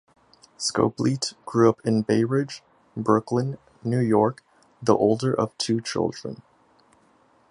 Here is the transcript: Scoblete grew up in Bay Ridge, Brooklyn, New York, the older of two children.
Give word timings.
Scoblete 0.57 1.33
grew 1.45 1.69
up 1.69 1.79
in 1.85 2.01
Bay 2.01 2.23
Ridge, 2.23 2.63
Brooklyn, 2.97 3.59
New 3.83 3.99
York, 3.99 4.41
the 4.81 4.95
older 4.95 5.31
of 5.31 5.55
two 5.59 5.79
children. 5.79 6.41